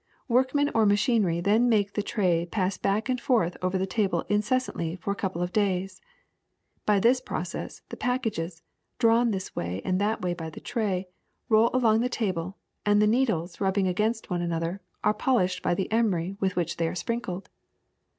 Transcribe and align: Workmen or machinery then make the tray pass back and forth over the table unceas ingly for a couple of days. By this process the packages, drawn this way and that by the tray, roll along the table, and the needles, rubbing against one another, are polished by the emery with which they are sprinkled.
Workmen 0.27 0.71
or 0.73 0.87
machinery 0.87 1.41
then 1.41 1.69
make 1.69 1.93
the 1.93 2.01
tray 2.01 2.47
pass 2.47 2.75
back 2.75 3.07
and 3.07 3.21
forth 3.21 3.55
over 3.61 3.77
the 3.77 3.85
table 3.85 4.25
unceas 4.31 4.67
ingly 4.67 4.97
for 4.99 5.11
a 5.11 5.15
couple 5.15 5.43
of 5.43 5.53
days. 5.53 6.01
By 6.87 6.99
this 6.99 7.21
process 7.21 7.83
the 7.89 7.97
packages, 7.97 8.63
drawn 8.97 9.29
this 9.29 9.55
way 9.55 9.79
and 9.85 10.01
that 10.01 10.19
by 10.19 10.49
the 10.49 10.59
tray, 10.59 11.07
roll 11.49 11.69
along 11.71 11.99
the 12.01 12.09
table, 12.09 12.57
and 12.83 12.99
the 12.99 13.05
needles, 13.05 13.61
rubbing 13.61 13.87
against 13.87 14.27
one 14.31 14.41
another, 14.41 14.81
are 15.03 15.13
polished 15.13 15.61
by 15.61 15.75
the 15.75 15.91
emery 15.91 16.35
with 16.39 16.55
which 16.55 16.77
they 16.77 16.87
are 16.87 16.95
sprinkled. 16.95 17.49